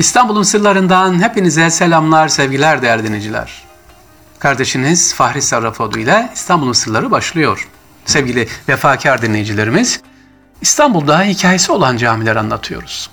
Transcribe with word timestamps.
İstanbul'un 0.00 0.42
sırlarından 0.42 1.22
hepinize 1.22 1.70
selamlar, 1.70 2.28
sevgiler 2.28 2.82
değerli 2.82 3.04
dinleyiciler. 3.04 3.62
Kardeşiniz 4.38 5.14
Fahri 5.14 5.42
Sarrafoğlu 5.42 5.98
ile 5.98 6.30
İstanbul'un 6.34 6.72
sırları 6.72 7.10
başlıyor. 7.10 7.68
Sevgili 8.04 8.48
vefakar 8.68 9.22
dinleyicilerimiz, 9.22 10.00
İstanbul'da 10.60 11.22
hikayesi 11.22 11.72
olan 11.72 11.96
camiler 11.96 12.36
anlatıyoruz. 12.36 13.10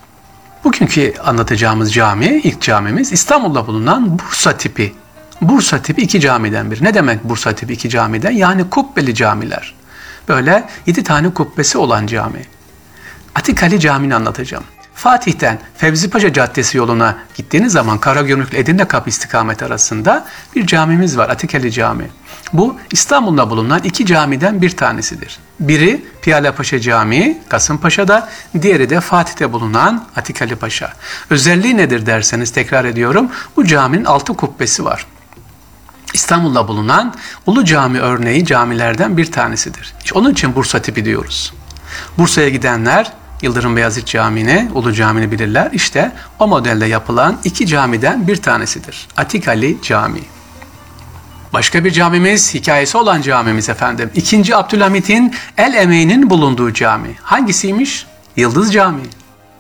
Bugünkü 0.63 1.13
anlatacağımız 1.25 1.93
cami, 1.93 2.41
ilk 2.43 2.61
camimiz 2.61 3.11
İstanbul'da 3.11 3.67
bulunan 3.67 4.19
Bursa 4.19 4.57
tipi. 4.57 4.95
Bursa 5.41 5.81
tipi 5.81 6.01
iki 6.01 6.19
camiden 6.19 6.71
biri. 6.71 6.83
Ne 6.83 6.93
demek 6.93 7.23
Bursa 7.23 7.55
tipi 7.55 7.73
iki 7.73 7.89
camiden? 7.89 8.31
Yani 8.31 8.69
kubbeli 8.69 9.15
camiler. 9.15 9.75
Böyle 10.27 10.69
yedi 10.85 11.03
tane 11.03 11.33
kubbesi 11.33 11.77
olan 11.77 12.07
cami. 12.07 12.41
Atikali 13.35 13.79
Camii'ni 13.79 14.15
anlatacağım. 14.15 14.63
Fatih'ten 14.97 15.59
Fevzi 15.77 16.09
Paşa 16.09 16.33
Caddesi 16.33 16.77
yoluna 16.77 17.17
gittiğiniz 17.35 17.73
zaman 17.73 17.97
Karagümrük 17.97 18.49
ile 18.49 18.59
Edirne 18.59 18.87
Kapı 18.87 19.09
istikamet 19.09 19.63
arasında 19.63 20.25
bir 20.55 20.67
camimiz 20.67 21.17
var 21.17 21.29
Atikali 21.29 21.71
Cami. 21.71 22.09
Bu 22.53 22.75
İstanbul'da 22.91 23.49
bulunan 23.49 23.81
iki 23.83 24.05
camiden 24.05 24.61
bir 24.61 24.69
tanesidir. 24.69 25.39
Biri 25.59 26.05
Piyale 26.21 26.51
Paşa 26.51 26.79
Camii 26.79 27.41
Kasımpaşa'da, 27.49 28.29
diğeri 28.61 28.89
de 28.89 29.01
Fatih'te 29.01 29.53
bulunan 29.53 30.05
Atikali 30.15 30.55
Paşa. 30.55 30.93
Özelliği 31.29 31.77
nedir 31.77 32.05
derseniz 32.05 32.51
tekrar 32.51 32.85
ediyorum 32.85 33.31
bu 33.57 33.65
caminin 33.65 34.05
altı 34.05 34.33
kubbesi 34.33 34.85
var. 34.85 35.05
İstanbul'da 36.13 36.67
bulunan 36.67 37.15
Ulu 37.45 37.65
Cami 37.65 37.99
örneği 37.99 38.45
camilerden 38.45 39.17
bir 39.17 39.31
tanesidir. 39.31 39.93
Onun 40.13 40.31
için 40.31 40.55
Bursa 40.55 40.81
tipi 40.81 41.05
diyoruz. 41.05 41.53
Bursa'ya 42.17 42.49
gidenler 42.49 43.13
Yıldırım 43.41 43.75
Beyazıt 43.75 44.07
Camii'ni, 44.07 44.69
Ulu 44.73 44.93
Camii'ni 44.93 45.31
bilirler. 45.31 45.69
İşte 45.73 46.11
o 46.39 46.47
modelde 46.47 46.85
yapılan 46.85 47.37
iki 47.43 47.67
camiden 47.67 48.27
bir 48.27 48.35
tanesidir. 48.35 49.07
Atik 49.17 49.47
Ali 49.47 49.77
Camii. 49.81 50.23
Başka 51.53 51.83
bir 51.83 51.91
camimiz, 51.91 52.53
hikayesi 52.53 52.97
olan 52.97 53.21
camimiz 53.21 53.69
efendim. 53.69 54.09
İkinci 54.15 54.55
Abdülhamit'in 54.55 55.35
el 55.57 55.73
emeğinin 55.73 56.29
bulunduğu 56.29 56.73
cami. 56.73 57.15
Hangisiymiş? 57.23 58.05
Yıldız 58.35 58.73
Camii. 58.73 59.16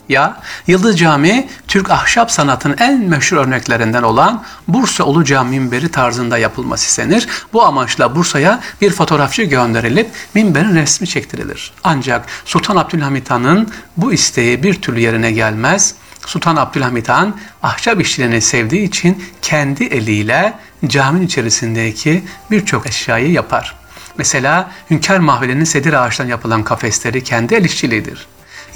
Ya 0.09 0.41
Yıldız 0.67 0.99
Camii 0.99 1.49
Türk 1.67 1.91
ahşap 1.91 2.31
sanatının 2.31 2.77
en 2.79 3.01
meşhur 3.01 3.37
örneklerinden 3.37 4.03
olan 4.03 4.43
Bursa 4.67 5.03
Ulu 5.03 5.25
Cami 5.25 5.59
minberi 5.59 5.91
tarzında 5.91 6.37
yapılması 6.37 6.85
istenir. 6.85 7.27
Bu 7.53 7.63
amaçla 7.63 8.15
Bursa'ya 8.15 8.59
bir 8.81 8.91
fotoğrafçı 8.91 9.43
gönderilip 9.43 10.09
minberin 10.33 10.75
resmi 10.75 11.07
çektirilir. 11.07 11.73
Ancak 11.83 12.25
Sultan 12.45 12.75
Abdülhamit 12.75 13.31
Han'ın 13.31 13.69
bu 13.97 14.13
isteği 14.13 14.63
bir 14.63 14.81
türlü 14.81 14.99
yerine 14.99 15.31
gelmez. 15.31 15.95
Sultan 16.25 16.55
Abdülhamit 16.55 17.09
Han 17.09 17.35
ahşap 17.63 18.01
işçiliğini 18.01 18.41
sevdiği 18.41 18.87
için 18.87 19.23
kendi 19.41 19.83
eliyle 19.83 20.53
caminin 20.85 21.25
içerisindeki 21.25 22.23
birçok 22.51 22.87
eşyayı 22.87 23.31
yapar. 23.31 23.75
Mesela 24.17 24.71
Hünkar 24.89 25.19
Mahveli'nin 25.19 25.63
sedir 25.63 25.93
ağaçtan 25.93 26.25
yapılan 26.25 26.63
kafesleri 26.63 27.23
kendi 27.23 27.55
el 27.55 27.65
işçiliğidir. 27.65 28.27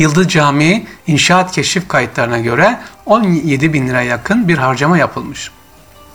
Yıldız 0.01 0.27
Camii 0.27 0.87
inşaat 1.07 1.51
keşif 1.51 1.87
kayıtlarına 1.87 2.39
göre 2.39 2.79
17 3.05 3.73
bin 3.73 3.87
lira 3.87 4.01
yakın 4.01 4.47
bir 4.47 4.57
harcama 4.57 4.97
yapılmış. 4.97 5.51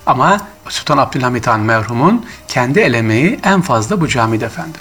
Ama 0.06 0.40
Sultan 0.68 0.98
Abdülhamit 0.98 1.46
Han 1.46 1.60
merhumun 1.60 2.26
kendi 2.48 2.80
elemeği 2.80 3.40
en 3.42 3.60
fazla 3.60 4.00
bu 4.00 4.08
camide 4.08 4.44
efendim. 4.44 4.80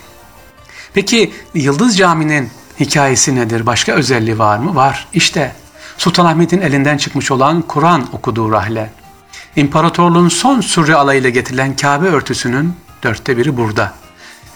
Peki 0.94 1.34
Yıldız 1.54 1.98
Camii'nin 1.98 2.50
hikayesi 2.80 3.36
nedir? 3.36 3.66
Başka 3.66 3.92
özelliği 3.92 4.40
var 4.40 4.58
mı? 4.58 4.76
Var. 4.76 5.08
İşte 5.14 5.56
Sultan 5.98 6.26
Ahmet'in 6.26 6.62
elinden 6.62 6.98
çıkmış 6.98 7.32
olan 7.32 7.62
Kur'an 7.62 8.08
okuduğu 8.14 8.52
rahle. 8.52 8.92
İmparatorluğun 9.56 10.30
son 10.30 10.62
sürre 10.62 10.96
alayıyla 10.96 11.30
getirilen 11.30 11.76
Kabe 11.76 12.08
örtüsünün 12.08 12.74
dörtte 13.04 13.38
biri 13.38 13.58
burada. 13.58 13.94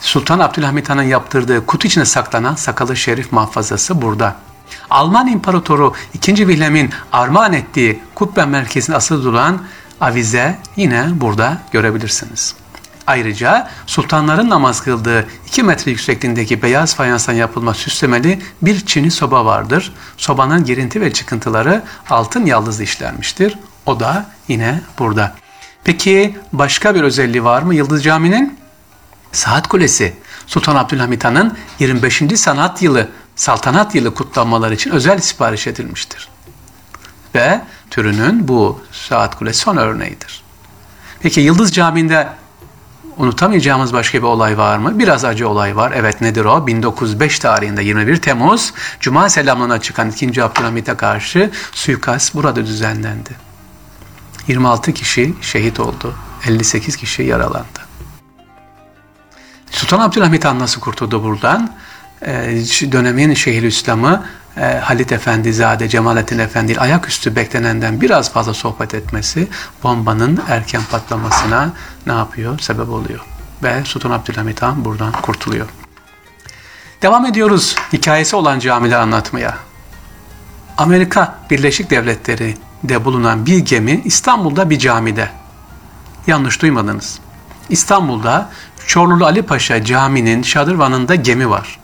Sultan 0.01 0.39
Abdülhamit 0.39 0.89
Han'ın 0.89 1.03
yaptırdığı 1.03 1.65
kutu 1.65 1.87
içine 1.87 2.05
saklanan 2.05 2.55
sakalı 2.55 2.95
şerif 2.95 3.31
mahfazası 3.31 4.01
burada. 4.01 4.35
Alman 4.89 5.27
İmparatoru 5.27 5.93
2. 6.13 6.35
Wilhelm'in 6.35 6.89
armağan 7.11 7.53
ettiği 7.53 7.99
kubbe 8.15 8.45
merkezinde 8.45 8.97
asılı 8.97 9.23
duran 9.23 9.61
avize 10.01 10.59
yine 10.75 11.07
burada 11.13 11.57
görebilirsiniz. 11.71 12.55
Ayrıca 13.07 13.69
sultanların 13.85 14.49
namaz 14.49 14.83
kıldığı 14.83 15.27
2 15.47 15.63
metre 15.63 15.91
yüksekliğindeki 15.91 16.61
beyaz 16.61 16.95
fayanstan 16.95 17.33
yapılma 17.33 17.73
süslemeli 17.73 18.41
bir 18.61 18.85
çini 18.85 19.11
soba 19.11 19.45
vardır. 19.45 19.93
Sobanın 20.17 20.65
girinti 20.65 21.01
ve 21.01 21.13
çıkıntıları 21.13 21.83
altın 22.09 22.45
yaldızlı 22.45 22.83
işlenmiştir. 22.83 23.57
O 23.85 23.99
da 23.99 24.25
yine 24.47 24.81
burada. 24.99 25.35
Peki 25.83 26.37
başka 26.53 26.95
bir 26.95 27.03
özelliği 27.03 27.43
var 27.43 27.61
mı 27.61 27.75
Yıldız 27.75 28.03
Camii'nin? 28.03 28.59
Saat 29.31 29.67
Kulesi 29.67 30.13
Sultan 30.47 30.75
Abdülhamit 30.75 31.25
Han'ın 31.25 31.57
25. 31.79 32.23
sanat 32.35 32.81
yılı, 32.81 33.09
saltanat 33.39 33.95
yılı 33.95 34.13
kutlanmaları 34.13 34.73
için 34.73 34.91
özel 34.91 35.19
sipariş 35.19 35.67
edilmiştir. 35.67 36.29
Ve 37.35 37.61
türünün 37.89 38.47
bu 38.47 38.81
saat 38.91 39.37
kulesi 39.37 39.59
son 39.59 39.77
örneğidir. 39.77 40.43
Peki 41.19 41.41
Yıldız 41.41 41.73
Camii'nde 41.73 42.27
unutamayacağımız 43.17 43.93
başka 43.93 44.17
bir 44.17 44.23
olay 44.23 44.57
var 44.57 44.77
mı? 44.77 44.99
Biraz 44.99 45.25
acı 45.25 45.49
olay 45.49 45.75
var. 45.75 45.91
Evet 45.95 46.21
nedir 46.21 46.45
o? 46.45 46.67
1905 46.67 47.39
tarihinde 47.39 47.83
21 47.83 48.21
Temmuz 48.21 48.73
Cuma 48.99 49.29
selamlığına 49.29 49.81
çıkan 49.81 50.11
2. 50.11 50.43
Abdülhamit'e 50.43 50.97
karşı 50.97 51.51
suikast 51.71 52.35
burada 52.35 52.65
düzenlendi. 52.65 53.29
26 54.47 54.93
kişi 54.93 55.33
şehit 55.41 55.79
oldu. 55.79 56.15
58 56.45 56.95
kişi 56.95 57.23
yaralandı. 57.23 57.79
Sultan 59.71 59.99
Abdülhamit 59.99 60.45
Han 60.45 60.59
nasıl 60.59 60.81
kurtuldu 60.81 61.23
buradan? 61.23 61.78
Ee, 62.25 62.61
dönemin 62.91 63.33
Şeyhülislam'ı 63.33 64.25
e, 64.57 64.77
Halit 64.77 65.11
Efendizade, 65.11 65.89
Cemalettin 65.89 66.39
Efendi 66.39 66.79
ayaküstü 66.79 67.35
beklenenden 67.35 68.01
biraz 68.01 68.33
fazla 68.33 68.53
sohbet 68.53 68.93
etmesi 68.93 69.47
bombanın 69.83 70.39
erken 70.49 70.81
patlamasına 70.91 71.73
ne 72.07 72.13
yapıyor? 72.13 72.59
Sebep 72.59 72.89
oluyor. 72.89 73.19
Ve 73.63 73.83
Sultan 73.85 74.11
Abdülhamit 74.11 74.61
Han 74.61 74.85
buradan 74.85 75.11
kurtuluyor. 75.11 75.67
Devam 77.01 77.25
ediyoruz 77.25 77.75
hikayesi 77.93 78.35
olan 78.35 78.59
camiler 78.59 78.99
anlatmaya. 78.99 79.57
Amerika 80.77 81.35
Birleşik 81.49 81.89
Devletleri'de 81.89 83.05
bulunan 83.05 83.45
bir 83.45 83.57
gemi 83.57 84.01
İstanbul'da 84.05 84.69
bir 84.69 84.79
camide. 84.79 85.29
Yanlış 86.27 86.61
duymadınız. 86.61 87.19
İstanbul'da 87.69 88.49
Çorlulu 88.87 89.25
Ali 89.25 89.41
Paşa 89.41 89.83
Camii'nin 89.83 90.43
şadırvanında 90.43 91.15
gemi 91.15 91.49
var. 91.49 91.79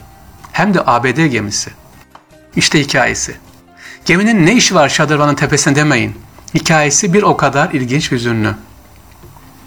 Hem 0.55 0.73
de 0.73 0.81
ABD 0.85 1.25
gemisi. 1.25 1.71
İşte 2.55 2.79
hikayesi. 2.79 3.35
Geminin 4.05 4.45
ne 4.45 4.53
işi 4.53 4.75
var 4.75 4.89
şadırvanın 4.89 5.35
tepesinde 5.35 5.75
demeyin. 5.75 6.16
Hikayesi 6.53 7.13
bir 7.13 7.23
o 7.23 7.38
kadar 7.38 7.71
ilginç 7.71 8.11
ve 8.11 8.16
üzünlü. 8.16 8.55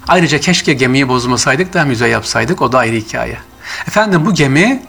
Ayrıca 0.07 0.39
keşke 0.39 0.73
gemiyi 0.73 1.07
bozmasaydık 1.07 1.73
da 1.73 1.85
müze 1.85 2.07
yapsaydık 2.07 2.61
o 2.61 2.71
da 2.71 2.77
ayrı 2.77 2.95
hikaye. 2.95 3.37
Efendim 3.87 4.25
bu 4.25 4.33
gemi 4.33 4.83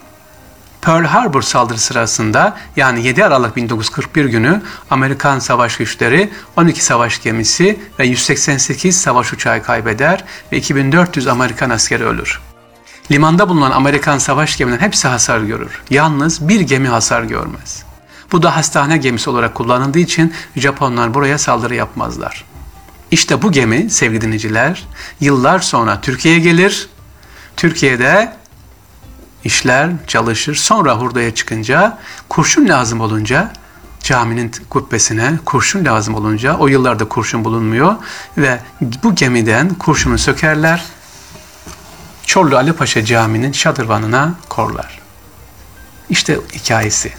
Pearl 0.81 1.05
Harbor 1.05 1.43
saldırı 1.43 1.79
sırasında 1.79 2.57
yani 2.77 3.07
7 3.07 3.25
Aralık 3.25 3.57
1941 3.57 4.25
günü 4.25 4.63
Amerikan 4.91 5.39
savaş 5.39 5.77
güçleri 5.77 6.31
12 6.57 6.85
savaş 6.85 7.23
gemisi 7.23 7.81
ve 7.99 8.07
188 8.07 9.01
savaş 9.01 9.33
uçağı 9.33 9.63
kaybeder 9.63 10.25
ve 10.53 10.57
2400 10.57 11.27
Amerikan 11.27 11.71
askeri 11.71 12.05
ölür. 12.05 12.41
Limanda 13.11 13.49
bulunan 13.49 13.71
Amerikan 13.71 14.19
savaş 14.19 14.57
gemilerinin 14.57 14.85
hepsi 14.85 15.09
hasar 15.09 15.41
görür. 15.41 15.81
Yalnız 15.91 16.49
bir 16.49 16.61
gemi 16.61 16.89
hasar 16.89 17.23
görmez. 17.23 17.83
Bu 18.33 18.43
da 18.43 18.57
hastane 18.57 18.97
gemisi 18.97 19.31
olarak 19.31 19.55
kullanıldığı 19.55 19.99
için 19.99 20.35
Japonlar 20.57 21.15
buraya 21.15 21.39
saldırı 21.39 21.75
yapmazlar. 21.75 22.45
İşte 23.11 23.43
bu 23.43 23.53
gemi 23.53 23.91
sevgili 23.91 24.21
dinleyiciler 24.21 24.87
yıllar 25.21 25.59
sonra 25.59 26.01
Türkiye'ye 26.01 26.41
gelir. 26.41 26.89
Türkiye'de 27.57 28.33
işler, 29.45 29.91
çalışır. 30.07 30.55
Sonra 30.55 30.97
hurdaya 30.97 31.35
çıkınca 31.35 31.99
kurşun 32.29 32.69
lazım 32.69 33.01
olunca 33.01 33.53
caminin 34.03 34.53
kubbesine 34.71 35.33
kurşun 35.45 35.85
lazım 35.85 36.15
olunca 36.15 36.57
o 36.57 36.69
yıllarda 36.69 37.09
kurşun 37.09 37.45
bulunmuyor 37.45 37.97
ve 38.39 38.61
bu 39.03 39.15
gemiden 39.15 39.69
kurşunu 39.75 40.19
sökerler. 40.19 40.85
Çorlu 42.31 42.57
Ali 42.57 42.73
Paşa 42.73 43.05
Camii'nin 43.05 43.53
şadırvanına 43.53 44.35
korlar. 44.49 45.01
İşte 46.11 46.39
hikayesi. 46.53 47.13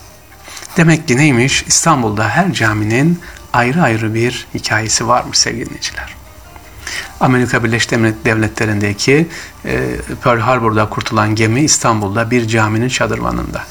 Demek 0.77 1.07
ki 1.07 1.17
neymiş? 1.17 1.63
İstanbul'da 1.67 2.29
her 2.29 2.53
caminin 2.53 3.19
ayrı 3.53 3.81
ayrı 3.81 4.13
bir 4.13 4.47
hikayesi 4.53 5.07
varmış 5.07 5.37
sevgili 5.37 5.65
dinleyiciler. 5.65 6.15
Amerika 7.19 7.63
Birleşik 7.63 7.91
Devletleri'ndeki 8.25 9.27
e, 9.65 9.95
Pearl 10.23 10.39
Harbor'da 10.39 10.89
kurtulan 10.89 11.35
gemi 11.35 11.61
İstanbul'da 11.61 12.31
bir 12.31 12.47
caminin 12.47 12.87
şadırvanında. 12.87 13.63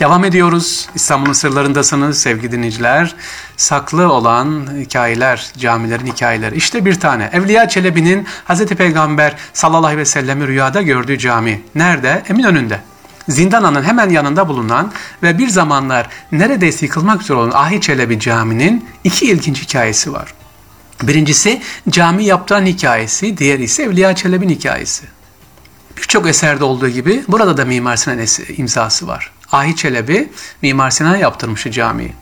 Devam 0.00 0.24
ediyoruz. 0.24 0.88
İstanbul'un 0.94 1.32
sırlarındasınız 1.32 2.18
sevgili 2.20 2.52
dinleyiciler. 2.52 3.14
Saklı 3.56 4.12
olan 4.12 4.68
hikayeler, 4.80 5.52
camilerin 5.58 6.06
hikayeleri. 6.06 6.56
İşte 6.56 6.84
bir 6.84 7.00
tane. 7.00 7.30
Evliya 7.32 7.68
Çelebi'nin 7.68 8.26
Hz. 8.48 8.66
Peygamber 8.66 9.36
sallallahu 9.52 9.86
aleyhi 9.86 9.98
ve 9.98 10.04
sellem'i 10.04 10.46
rüyada 10.46 10.82
gördüğü 10.82 11.18
cami. 11.18 11.62
Nerede? 11.74 12.22
Eminönü'nde. 12.28 12.80
Zindana'nın 13.28 13.82
hemen 13.82 14.10
yanında 14.10 14.48
bulunan 14.48 14.92
ve 15.22 15.38
bir 15.38 15.48
zamanlar 15.48 16.08
neredeyse 16.32 16.86
yıkılmak 16.86 17.22
üzere 17.22 17.38
olan 17.38 17.50
Ahi 17.50 17.80
Çelebi 17.80 18.20
Camii'nin 18.20 18.88
iki 19.04 19.26
ilginç 19.26 19.62
hikayesi 19.62 20.12
var. 20.12 20.34
Birincisi 21.02 21.62
cami 21.88 22.24
yaptıran 22.24 22.66
hikayesi, 22.66 23.38
diğeri 23.38 23.64
ise 23.64 23.82
Evliya 23.82 24.14
Çelebi'nin 24.14 24.54
hikayesi. 24.54 25.04
Birçok 25.96 26.26
eserde 26.28 26.64
olduğu 26.64 26.88
gibi 26.88 27.24
burada 27.28 27.56
da 27.56 27.64
Mimar 27.64 27.96
Sinan 27.96 28.18
imzası 28.56 29.06
var. 29.06 29.32
Ahi 29.52 29.76
Çelebi 29.76 30.32
Mimar 30.62 30.90
Sinan 30.90 31.16
yaptırmıştı 31.16 31.70
camiyi. 31.70 32.12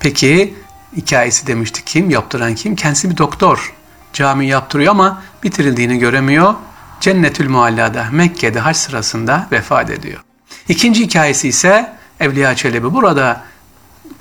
Peki 0.00 0.54
hikayesi 0.96 1.46
demiştik 1.46 1.86
kim? 1.86 2.10
Yaptıran 2.10 2.54
kim? 2.54 2.76
Kendisi 2.76 3.10
bir 3.10 3.16
doktor. 3.16 3.74
Cami 4.12 4.46
yaptırıyor 4.46 4.90
ama 4.90 5.22
bitirildiğini 5.42 5.98
göremiyor. 5.98 6.54
Cennetül 7.00 7.48
Mualla'da 7.48 8.06
Mekke'de 8.10 8.60
haç 8.60 8.76
sırasında 8.76 9.46
vefat 9.52 9.90
ediyor. 9.90 10.20
İkinci 10.68 11.04
hikayesi 11.04 11.48
ise 11.48 11.92
Evliya 12.20 12.56
Çelebi 12.56 12.94
burada 12.94 13.42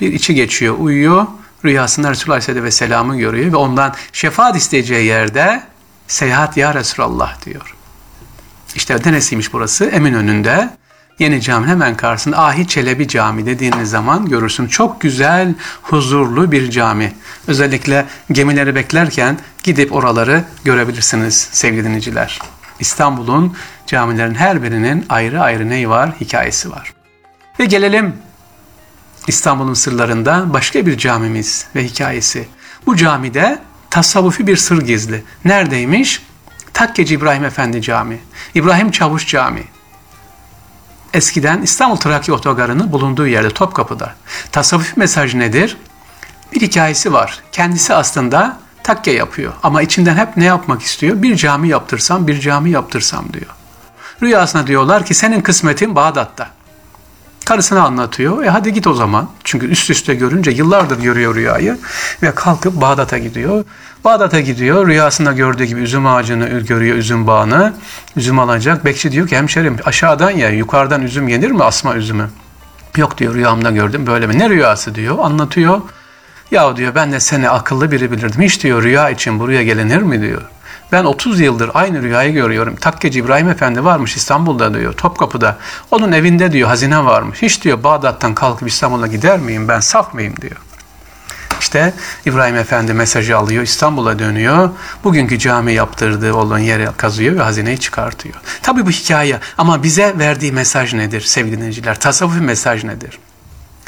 bir 0.02 0.14
içi 0.14 0.36
geçiyor, 0.36 0.76
uyuyor. 0.80 1.28
Rüyasında 1.66 2.12
Resulullah 2.12 2.36
Aleyhisselatü 2.36 2.64
Vesselam'ı 2.64 3.18
görüyor 3.18 3.52
ve 3.52 3.56
ondan 3.56 3.96
şefaat 4.14 4.56
isteyeceği 4.56 5.06
yerde 5.06 5.64
seyahat 6.08 6.58
ya 6.58 6.74
Resulallah 6.74 7.46
diyor. 7.46 7.76
İşte 8.76 8.98
neresiymiş 9.06 9.54
burası? 9.54 9.86
Eminönü'nde. 9.86 10.70
Yeni 11.22 11.42
cami 11.42 11.68
hemen 11.68 11.98
karşısında 11.98 12.38
Ahi 12.38 12.68
Çelebi 12.68 13.08
Cami 13.08 13.46
dediğiniz 13.46 13.90
zaman 13.90 14.26
görürsün. 14.26 14.68
Çok 14.68 15.02
güzel, 15.02 15.54
huzurlu 15.82 16.52
bir 16.52 16.72
cami. 16.72 17.14
Özellikle 17.48 18.06
gemileri 18.32 18.76
beklerken 18.76 19.38
gidip 19.64 19.94
oraları 19.94 20.44
görebilirsiniz 20.64 21.50
sevgili 21.52 21.84
dinleyiciler. 21.84 22.40
İstanbul'un 22.80 23.58
camilerin 23.88 24.36
her 24.36 24.64
birinin 24.64 25.06
ayrı 25.10 25.42
ayrı 25.42 25.70
neyi 25.70 25.90
var? 25.90 26.12
Hikayesi 26.22 26.72
var. 26.72 26.94
Ve 27.60 27.66
gelelim 27.66 28.16
İstanbul'un 29.28 29.74
sırlarında 29.74 30.54
başka 30.54 30.86
bir 30.86 30.98
camimiz 30.98 31.68
ve 31.76 31.84
hikayesi. 31.84 32.48
Bu 32.86 32.96
camide 32.96 33.60
tasavvufi 33.90 34.48
bir 34.48 34.58
sır 34.58 34.82
gizli. 34.82 35.24
Neredeymiş? 35.46 36.24
Takkeci 36.74 37.14
İbrahim 37.16 37.46
Efendi 37.46 37.82
Camii, 37.82 38.20
İbrahim 38.56 38.92
Çavuş 38.92 39.28
Camii. 39.28 39.81
Eskiden 41.14 41.62
İstanbul 41.62 41.96
Trakya 41.96 42.36
Otogarı'nın 42.36 42.92
bulunduğu 42.92 43.28
yerde 43.28 43.50
Topkapı'da. 43.50 44.14
Tasavvufi 44.52 45.00
mesaj 45.00 45.34
nedir? 45.34 45.78
Bir 46.54 46.62
hikayesi 46.62 47.14
var. 47.14 47.40
Kendisi 47.52 47.94
aslında 47.94 48.58
takke 48.84 49.12
yapıyor 49.12 49.54
ama 49.64 49.82
içinden 49.82 50.16
hep 50.16 50.38
ne 50.38 50.46
yapmak 50.46 50.82
istiyor? 50.82 51.22
Bir 51.22 51.36
cami 51.36 51.70
yaptırsam, 51.70 52.28
bir 52.28 52.40
cami 52.40 52.70
yaptırsam 52.70 53.34
diyor. 53.34 53.52
Rüyasına 54.22 54.68
diyorlar 54.68 55.06
ki 55.06 55.14
senin 55.14 55.42
kısmetin 55.42 55.96
Bağdat'ta. 55.96 56.50
Karısına 57.52 57.84
anlatıyor. 57.84 58.44
E 58.44 58.50
hadi 58.50 58.74
git 58.74 58.88
o 58.88 58.94
zaman. 58.94 59.30
Çünkü 59.44 59.68
üst 59.68 59.90
üste 59.90 60.16
görünce 60.16 60.52
yıllardır 60.52 61.00
görüyor 61.00 61.36
rüyayı. 61.36 61.78
Ve 62.24 62.36
kalkıp 62.36 62.82
Bağdat'a 62.82 63.18
gidiyor. 63.18 63.66
Bağdat'a 64.04 64.40
gidiyor. 64.40 64.88
Rüyasında 64.88 65.32
gördüğü 65.32 65.64
gibi 65.64 65.82
üzüm 65.82 66.08
ağacını 66.08 66.60
görüyor, 66.60 66.98
üzüm 66.98 67.28
bağını. 67.28 67.74
Üzüm 68.16 68.40
alacak. 68.40 68.86
Bekçi 68.86 69.12
diyor 69.12 69.28
ki 69.28 69.38
hemşerim 69.38 69.78
aşağıdan 69.86 70.32
ya 70.32 70.50
yukarıdan 70.50 71.02
üzüm 71.02 71.28
yenir 71.28 71.52
mi 71.52 71.64
asma 71.64 71.96
üzümü? 71.96 72.30
Yok 72.98 73.18
diyor 73.18 73.34
rüyamda 73.34 73.72
gördüm 73.72 74.08
böyle 74.08 74.28
mi? 74.28 74.40
Ne 74.40 74.50
rüyası 74.50 74.96
diyor. 74.96 75.18
Anlatıyor. 75.20 75.82
Ya 76.52 76.76
diyor 76.76 76.96
ben 76.96 77.12
de 77.12 77.20
seni 77.20 77.50
akıllı 77.50 77.92
biri 77.92 78.12
bilirdim. 78.12 78.42
Hiç 78.42 78.64
diyor 78.64 78.84
rüya 78.84 79.10
için 79.10 79.40
buraya 79.40 79.64
gelinir 79.64 80.02
mi 80.02 80.22
diyor. 80.22 80.42
Ben 80.92 81.04
30 81.04 81.40
yıldır 81.40 81.72
aynı 81.74 82.02
rüyayı 82.02 82.34
görüyorum. 82.34 82.76
Takkeci 82.76 83.20
İbrahim 83.20 83.50
Efendi 83.50 83.84
varmış 83.84 84.18
İstanbul'da 84.18 84.74
diyor. 84.74 84.94
Topkapı'da. 84.94 85.58
Onun 85.92 86.12
evinde 86.12 86.52
diyor 86.52 86.68
hazine 86.68 87.06
varmış. 87.06 87.42
Hiç 87.42 87.64
diyor 87.64 87.84
Bağdat'tan 87.84 88.36
kalkıp 88.36 88.68
İstanbul'a 88.68 89.08
gider 89.08 89.40
miyim? 89.40 89.68
Ben 89.68 89.80
saf 89.80 90.14
mıyım 90.14 90.36
diyor. 90.42 90.58
İşte 91.60 91.94
İbrahim 92.26 92.56
Efendi 92.56 92.94
mesajı 92.94 93.38
alıyor, 93.38 93.64
İstanbul'a 93.64 94.20
dönüyor. 94.20 94.70
Bugünkü 95.04 95.40
cami 95.40 95.74
yaptırdığı 95.74 96.34
olan 96.34 96.60
yere 96.60 96.90
kazıyor 96.98 97.36
ve 97.36 97.42
hazineyi 97.42 97.80
çıkartıyor. 97.80 98.36
Tabii 98.62 98.86
bu 98.86 98.90
hikaye 98.90 99.40
ama 99.58 99.84
bize 99.84 100.20
verdiği 100.20 100.52
mesaj 100.52 100.94
nedir 100.94 101.22
sevgili 101.22 101.58
dinleyiciler? 101.58 102.00
Tasavvufi 102.00 102.42
mesaj 102.42 102.84
nedir? 102.84 103.20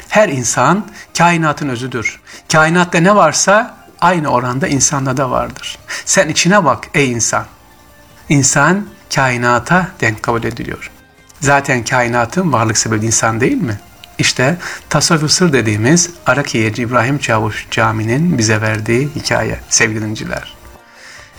Her 0.08 0.28
insan 0.28 0.86
kainatın 1.18 1.68
özüdür. 1.68 2.20
Kainatta 2.52 2.98
ne 2.98 3.16
varsa 3.16 3.76
aynı 4.04 4.28
oranda 4.28 4.68
insanda 4.68 5.16
da 5.16 5.30
vardır. 5.30 5.78
Sen 6.04 6.28
içine 6.28 6.64
bak 6.64 6.84
ey 6.94 7.12
insan. 7.12 7.44
İnsan 8.28 8.86
kainata 9.14 9.88
denk 10.00 10.22
kabul 10.22 10.44
ediliyor. 10.44 10.90
Zaten 11.40 11.84
kainatın 11.84 12.52
varlık 12.52 12.78
sebebi 12.78 13.06
insan 13.06 13.40
değil 13.40 13.62
mi? 13.62 13.80
İşte 14.18 14.56
tasavvuf 14.90 15.30
sır 15.30 15.52
dediğimiz 15.52 16.10
Arakiyeci 16.26 16.82
İbrahim 16.82 17.18
Çavuş 17.18 17.66
Camii'nin 17.70 18.38
bize 18.38 18.60
verdiği 18.60 19.08
hikaye 19.16 19.60
sevgili 19.68 20.00
dinleyiciler. 20.00 20.54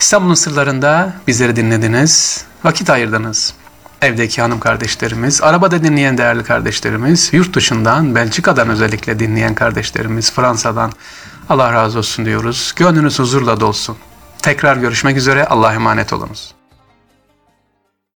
İstanbul'un 0.00 0.34
sırlarında 0.34 1.12
bizleri 1.26 1.56
dinlediniz, 1.56 2.44
vakit 2.64 2.90
ayırdınız. 2.90 3.54
Evdeki 4.02 4.42
hanım 4.42 4.60
kardeşlerimiz, 4.60 5.42
arabada 5.42 5.84
dinleyen 5.84 6.18
değerli 6.18 6.44
kardeşlerimiz, 6.44 7.30
yurt 7.32 7.54
dışından, 7.54 8.14
Belçika'dan 8.14 8.68
özellikle 8.68 9.18
dinleyen 9.18 9.54
kardeşlerimiz, 9.54 10.32
Fransa'dan 10.32 10.92
Allah 11.48 11.72
razı 11.72 11.98
olsun 11.98 12.24
diyoruz. 12.24 12.72
Gönlünüz 12.76 13.18
huzurla 13.18 13.60
dolsun. 13.60 13.96
Tekrar 14.42 14.76
görüşmek 14.76 15.16
üzere. 15.16 15.46
Allah'a 15.46 15.74
emanet 15.74 16.12
olunuz. 16.12 16.55